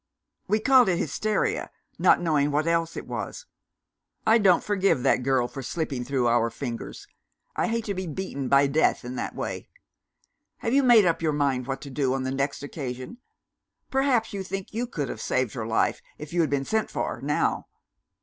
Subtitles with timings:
[0.47, 1.69] "We called it hysteria,
[1.99, 3.45] not knowing what else it was.
[4.25, 7.05] I don't forgive the girl for slipping through our fingers;
[7.55, 9.69] I hate to be beaten by Death, in that way.
[10.57, 13.19] Have you made up your mind what to do, on the next occasion?
[13.91, 17.21] Perhaps you think you could have saved her life if you had been sent for,
[17.21, 17.67] now?"